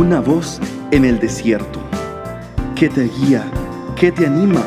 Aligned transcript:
una 0.00 0.18
voz 0.18 0.58
en 0.92 1.04
el 1.04 1.20
desierto, 1.20 1.78
que 2.74 2.88
te 2.88 3.02
guía, 3.02 3.44
que 3.96 4.10
te 4.10 4.26
anima, 4.26 4.66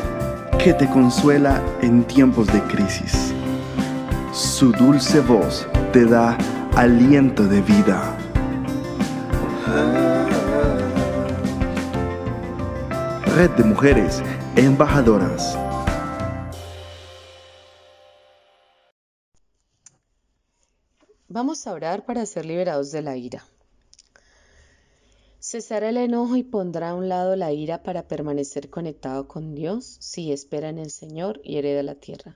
que 0.60 0.72
te 0.72 0.88
consuela 0.88 1.60
en 1.82 2.04
tiempos 2.04 2.46
de 2.46 2.62
crisis. 2.68 3.34
Su 4.32 4.70
dulce 4.70 5.18
voz 5.18 5.66
te 5.92 6.04
da 6.04 6.38
aliento 6.76 7.48
de 7.48 7.60
vida. 7.62 8.16
Red 13.34 13.50
de 13.56 13.64
Mujeres 13.64 14.22
Embajadoras. 14.54 15.58
Vamos 21.26 21.66
a 21.66 21.72
orar 21.72 22.04
para 22.04 22.24
ser 22.24 22.46
liberados 22.46 22.92
de 22.92 23.02
la 23.02 23.16
ira. 23.16 23.42
Cesará 25.46 25.90
el 25.90 25.98
enojo 25.98 26.36
y 26.36 26.42
pondrá 26.42 26.88
a 26.88 26.94
un 26.94 27.10
lado 27.10 27.36
la 27.36 27.52
ira 27.52 27.82
para 27.82 28.08
permanecer 28.08 28.70
conectado 28.70 29.28
con 29.28 29.54
Dios 29.54 29.98
si 30.00 30.32
espera 30.32 30.70
en 30.70 30.78
el 30.78 30.90
Señor 30.90 31.42
y 31.44 31.58
hereda 31.58 31.82
la 31.82 31.96
tierra. 31.96 32.34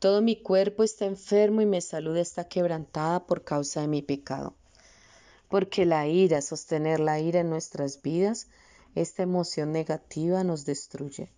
Todo 0.00 0.20
mi 0.20 0.34
cuerpo 0.34 0.82
está 0.82 1.04
enfermo 1.04 1.60
y 1.60 1.66
mi 1.66 1.80
salud 1.80 2.16
está 2.16 2.48
quebrantada 2.48 3.24
por 3.24 3.44
causa 3.44 3.82
de 3.82 3.86
mi 3.86 4.02
pecado. 4.02 4.56
Porque 5.48 5.86
la 5.86 6.08
ira, 6.08 6.42
sostener 6.42 6.98
la 6.98 7.20
ira 7.20 7.38
en 7.38 7.50
nuestras 7.50 8.02
vidas, 8.02 8.48
esta 8.96 9.22
emoción 9.22 9.70
negativa 9.70 10.42
nos 10.42 10.64
destruye. 10.64 11.30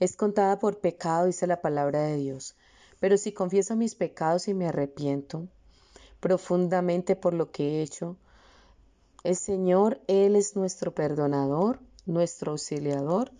Es 0.00 0.16
contada 0.16 0.58
por 0.58 0.80
pecado, 0.80 1.24
dice 1.24 1.46
la 1.46 1.62
palabra 1.62 2.02
de 2.02 2.18
Dios. 2.18 2.56
Pero 3.00 3.16
si 3.16 3.32
confieso 3.32 3.74
mis 3.74 3.94
pecados 3.94 4.48
y 4.48 4.52
me 4.52 4.66
arrepiento 4.66 5.48
profundamente 6.20 7.16
por 7.16 7.32
lo 7.32 7.50
que 7.50 7.78
he 7.78 7.82
hecho, 7.82 8.18
el 9.24 9.36
Señor, 9.36 10.00
Él 10.08 10.34
es 10.34 10.56
nuestro 10.56 10.94
perdonador, 10.94 11.78
nuestro 12.06 12.52
auxiliador, 12.52 13.30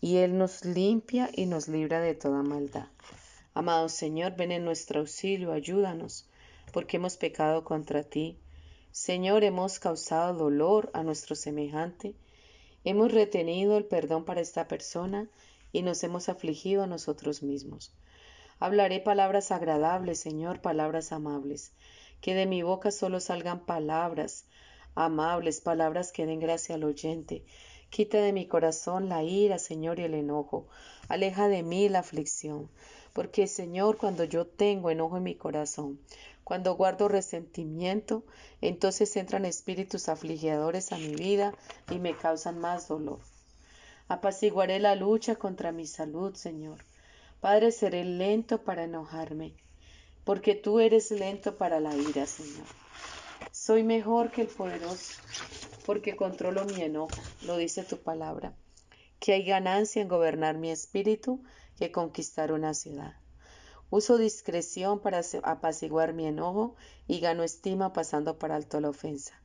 y 0.00 0.16
Él 0.18 0.38
nos 0.38 0.64
limpia 0.64 1.30
y 1.34 1.46
nos 1.46 1.68
libra 1.68 2.00
de 2.00 2.14
toda 2.14 2.42
maldad. 2.42 2.88
Amado 3.52 3.88
Señor, 3.88 4.34
ven 4.36 4.52
en 4.52 4.64
nuestro 4.64 5.00
auxilio, 5.00 5.52
ayúdanos, 5.52 6.26
porque 6.72 6.96
hemos 6.96 7.16
pecado 7.16 7.64
contra 7.64 8.02
ti. 8.02 8.38
Señor, 8.92 9.44
hemos 9.44 9.78
causado 9.78 10.34
dolor 10.34 10.90
a 10.94 11.02
nuestro 11.02 11.34
semejante, 11.34 12.14
hemos 12.84 13.12
retenido 13.12 13.76
el 13.76 13.84
perdón 13.84 14.24
para 14.24 14.40
esta 14.40 14.68
persona 14.68 15.28
y 15.72 15.82
nos 15.82 16.02
hemos 16.02 16.28
afligido 16.28 16.82
a 16.82 16.86
nosotros 16.86 17.42
mismos. 17.42 17.92
Hablaré 18.58 19.00
palabras 19.00 19.50
agradables, 19.50 20.20
Señor, 20.20 20.60
palabras 20.60 21.12
amables 21.12 21.72
que 22.24 22.34
de 22.34 22.46
mi 22.46 22.62
boca 22.62 22.90
solo 22.90 23.20
salgan 23.20 23.66
palabras 23.66 24.46
amables, 24.94 25.60
palabras 25.60 26.10
que 26.10 26.24
den 26.24 26.40
gracia 26.40 26.76
al 26.76 26.84
oyente. 26.84 27.44
Quita 27.90 28.16
de 28.16 28.32
mi 28.32 28.46
corazón 28.48 29.10
la 29.10 29.22
ira, 29.22 29.58
Señor, 29.58 30.00
y 30.00 30.04
el 30.04 30.14
enojo. 30.14 30.66
Aleja 31.08 31.48
de 31.48 31.62
mí 31.62 31.86
la 31.90 31.98
aflicción. 31.98 32.70
Porque, 33.12 33.46
Señor, 33.46 33.98
cuando 33.98 34.24
yo 34.24 34.46
tengo 34.46 34.88
enojo 34.88 35.18
en 35.18 35.22
mi 35.24 35.34
corazón, 35.34 36.00
cuando 36.44 36.76
guardo 36.76 37.08
resentimiento, 37.08 38.24
entonces 38.62 39.14
entran 39.16 39.44
espíritus 39.44 40.08
afligidores 40.08 40.92
a 40.92 40.96
mi 40.96 41.14
vida 41.14 41.52
y 41.90 41.98
me 41.98 42.16
causan 42.16 42.58
más 42.58 42.88
dolor. 42.88 43.18
Apaciguaré 44.08 44.78
la 44.80 44.94
lucha 44.94 45.36
contra 45.36 45.72
mi 45.72 45.86
salud, 45.86 46.34
Señor. 46.34 46.78
Padre, 47.42 47.70
seré 47.70 48.02
lento 48.02 48.64
para 48.64 48.84
enojarme 48.84 49.52
porque 50.24 50.54
tú 50.54 50.80
eres 50.80 51.10
lento 51.10 51.56
para 51.56 51.80
la 51.80 51.94
ira, 51.94 52.26
Señor. 52.26 52.66
Soy 53.52 53.82
mejor 53.82 54.30
que 54.30 54.42
el 54.42 54.48
poderoso, 54.48 55.12
porque 55.86 56.16
controlo 56.16 56.64
mi 56.64 56.82
enojo, 56.82 57.12
lo 57.42 57.56
dice 57.56 57.84
tu 57.84 57.98
palabra, 57.98 58.54
que 59.20 59.34
hay 59.34 59.44
ganancia 59.44 60.02
en 60.02 60.08
gobernar 60.08 60.56
mi 60.56 60.70
espíritu 60.70 61.42
que 61.78 61.92
conquistar 61.92 62.52
una 62.52 62.74
ciudad. 62.74 63.14
Uso 63.90 64.18
discreción 64.18 65.00
para 65.00 65.20
apaciguar 65.42 66.14
mi 66.14 66.26
enojo 66.26 66.74
y 67.06 67.20
gano 67.20 67.42
estima 67.42 67.92
pasando 67.92 68.38
por 68.38 68.50
alto 68.50 68.80
la 68.80 68.88
ofensa. 68.88 69.40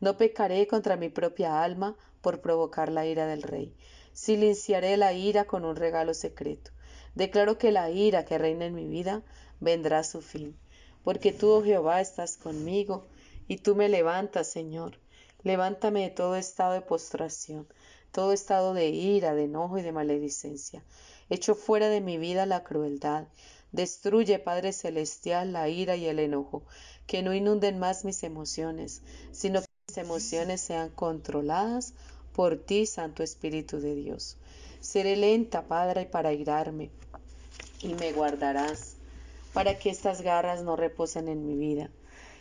No 0.00 0.16
pecaré 0.16 0.66
contra 0.66 0.96
mi 0.96 1.08
propia 1.08 1.62
alma 1.62 1.96
por 2.20 2.40
provocar 2.40 2.90
la 2.90 3.06
ira 3.06 3.26
del 3.26 3.42
rey. 3.42 3.76
Silenciaré 4.12 4.96
la 4.96 5.12
ira 5.12 5.44
con 5.44 5.64
un 5.64 5.76
regalo 5.76 6.14
secreto. 6.14 6.72
Declaro 7.14 7.58
que 7.58 7.72
la 7.72 7.90
ira 7.90 8.24
que 8.24 8.38
reina 8.38 8.64
en 8.64 8.74
mi 8.74 8.86
vida 8.86 9.22
vendrá 9.60 10.02
su 10.04 10.22
fin. 10.22 10.56
Porque 11.04 11.32
tú, 11.32 11.50
oh 11.50 11.62
Jehová, 11.62 12.00
estás 12.00 12.36
conmigo, 12.36 13.06
y 13.48 13.58
tú 13.58 13.74
me 13.74 13.88
levantas, 13.88 14.48
Señor. 14.48 14.98
Levántame 15.42 16.02
de 16.02 16.10
todo 16.10 16.36
estado 16.36 16.72
de 16.72 16.80
postración, 16.80 17.66
todo 18.12 18.32
estado 18.32 18.74
de 18.74 18.90
ira, 18.90 19.34
de 19.34 19.44
enojo 19.44 19.78
y 19.78 19.82
de 19.82 19.92
maledicencia. 19.92 20.84
Echo 21.28 21.54
fuera 21.54 21.88
de 21.88 22.00
mi 22.00 22.18
vida 22.18 22.46
la 22.46 22.62
crueldad. 22.62 23.26
Destruye, 23.72 24.38
Padre 24.38 24.72
Celestial, 24.72 25.52
la 25.52 25.68
ira 25.68 25.96
y 25.96 26.06
el 26.06 26.18
enojo, 26.18 26.62
que 27.06 27.22
no 27.22 27.34
inunden 27.34 27.78
más 27.78 28.04
mis 28.04 28.22
emociones, 28.22 29.02
sino 29.32 29.60
que 29.60 29.68
mis 29.88 29.96
emociones 29.96 30.60
sean 30.60 30.90
controladas 30.90 31.94
por 32.34 32.56
ti, 32.56 32.86
Santo 32.86 33.22
Espíritu 33.22 33.80
de 33.80 33.94
Dios. 33.94 34.36
Seré 34.80 35.16
lenta, 35.16 35.62
Padre, 35.68 36.06
para 36.06 36.32
irarme, 36.32 36.90
y 37.82 37.94
me 37.94 38.12
guardarás 38.12 38.96
para 39.52 39.78
que 39.78 39.90
estas 39.90 40.22
garras 40.22 40.62
no 40.62 40.76
reposen 40.76 41.28
en 41.28 41.46
mi 41.46 41.56
vida, 41.56 41.90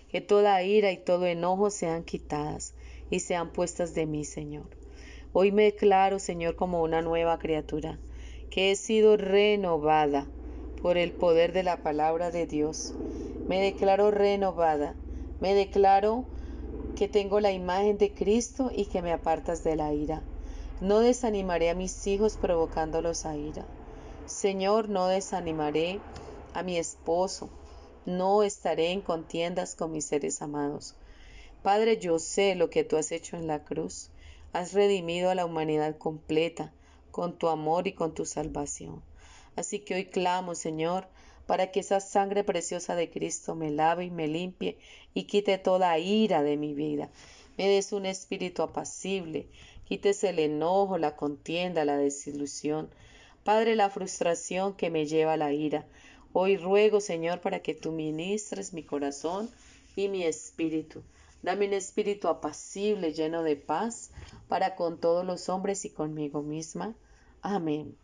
que 0.09 0.21
toda 0.21 0.63
ira 0.63 0.91
y 0.91 0.97
todo 0.97 1.25
enojo 1.25 1.69
sean 1.69 2.03
quitadas 2.03 2.73
y 3.09 3.19
sean 3.19 3.51
puestas 3.51 3.93
de 3.93 4.05
mí, 4.05 4.23
Señor. 4.25 4.65
Hoy 5.33 5.51
me 5.51 5.63
declaro, 5.63 6.19
Señor, 6.19 6.55
como 6.55 6.81
una 6.81 7.01
nueva 7.01 7.39
criatura, 7.39 7.99
que 8.49 8.71
he 8.71 8.75
sido 8.75 9.17
renovada 9.17 10.27
por 10.81 10.97
el 10.97 11.11
poder 11.11 11.53
de 11.53 11.63
la 11.63 11.77
palabra 11.83 12.31
de 12.31 12.47
Dios. 12.47 12.93
Me 13.47 13.61
declaro 13.61 14.11
renovada, 14.11 14.95
me 15.39 15.53
declaro 15.53 16.25
que 17.01 17.07
tengo 17.07 17.39
la 17.39 17.51
imagen 17.51 17.97
de 17.97 18.13
Cristo 18.13 18.69
y 18.71 18.85
que 18.85 19.01
me 19.01 19.11
apartas 19.11 19.63
de 19.63 19.75
la 19.75 19.91
ira. 19.91 20.21
No 20.81 20.99
desanimaré 20.99 21.71
a 21.71 21.73
mis 21.73 22.05
hijos 22.05 22.37
provocándolos 22.37 23.25
a 23.25 23.35
ira. 23.35 23.65
Señor, 24.27 24.87
no 24.87 25.07
desanimaré 25.07 25.99
a 26.53 26.61
mi 26.61 26.77
esposo, 26.77 27.49
no 28.05 28.43
estaré 28.43 28.91
en 28.91 29.01
contiendas 29.01 29.73
con 29.73 29.91
mis 29.91 30.05
seres 30.05 30.43
amados. 30.43 30.93
Padre, 31.63 31.97
yo 31.97 32.19
sé 32.19 32.53
lo 32.53 32.69
que 32.69 32.83
tú 32.83 32.97
has 32.97 33.11
hecho 33.11 33.35
en 33.35 33.47
la 33.47 33.63
cruz. 33.63 34.11
Has 34.53 34.73
redimido 34.73 35.31
a 35.31 35.35
la 35.35 35.47
humanidad 35.47 35.97
completa 35.97 36.71
con 37.09 37.35
tu 37.35 37.47
amor 37.47 37.87
y 37.87 37.93
con 37.93 38.13
tu 38.13 38.25
salvación. 38.25 39.01
Así 39.55 39.79
que 39.79 39.95
hoy 39.95 40.05
clamo, 40.05 40.53
Señor, 40.53 41.07
para 41.45 41.71
que 41.71 41.81
esa 41.81 41.99
sangre 41.99 42.43
preciosa 42.43 42.95
de 42.95 43.09
Cristo 43.09 43.55
me 43.55 43.71
lave 43.71 44.05
y 44.05 44.11
me 44.11 44.27
limpie 44.27 44.77
y 45.13 45.23
quite 45.23 45.57
toda 45.57 45.97
ira 45.99 46.43
de 46.43 46.57
mi 46.57 46.73
vida. 46.73 47.09
Me 47.57 47.67
des 47.67 47.91
un 47.91 48.05
espíritu 48.05 48.63
apacible, 48.63 49.47
quites 49.85 50.23
el 50.23 50.39
enojo, 50.39 50.97
la 50.97 51.15
contienda, 51.15 51.85
la 51.85 51.97
desilusión. 51.97 52.89
Padre, 53.43 53.75
la 53.75 53.89
frustración 53.89 54.73
que 54.75 54.89
me 54.89 55.05
lleva 55.05 55.33
a 55.33 55.37
la 55.37 55.51
ira. 55.51 55.85
Hoy 56.33 56.57
ruego, 56.57 57.01
Señor, 57.01 57.41
para 57.41 57.59
que 57.59 57.73
tú 57.73 57.91
ministres 57.91 58.71
mi 58.71 58.83
corazón 58.83 59.49
y 59.95 60.07
mi 60.07 60.23
espíritu. 60.23 61.03
Dame 61.41 61.67
un 61.67 61.73
espíritu 61.73 62.27
apacible, 62.27 63.13
lleno 63.13 63.43
de 63.43 63.55
paz, 63.55 64.11
para 64.47 64.75
con 64.75 64.99
todos 64.99 65.25
los 65.25 65.49
hombres 65.49 65.85
y 65.85 65.89
conmigo 65.89 66.41
misma. 66.41 66.95
Amén. 67.41 67.97